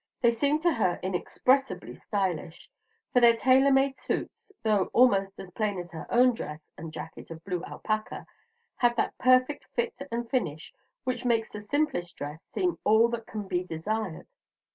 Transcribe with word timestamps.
They 0.19 0.31
seemed 0.31 0.63
to 0.63 0.73
her 0.73 0.99
inexpressibly 1.03 1.93
stylish; 1.93 2.71
for 3.13 3.19
their 3.19 3.35
tailor 3.35 3.71
made 3.71 3.99
suits, 3.99 4.51
though 4.63 4.85
almost 4.93 5.39
as 5.39 5.51
plain 5.51 5.77
as 5.77 5.91
her 5.91 6.07
own 6.09 6.33
dress 6.33 6.71
and 6.75 6.91
jacket 6.91 7.29
of 7.29 7.43
blue 7.45 7.63
alpaca, 7.65 8.25
had 8.77 8.95
that 8.95 9.15
perfect 9.19 9.65
fit 9.75 10.01
and 10.11 10.27
finish 10.27 10.73
which 11.03 11.23
makes 11.23 11.51
the 11.51 11.61
simplest 11.61 12.15
dress 12.15 12.49
seem 12.51 12.79
all 12.83 13.09
that 13.09 13.27
can 13.27 13.47
be 13.47 13.63
desired. 13.63 14.25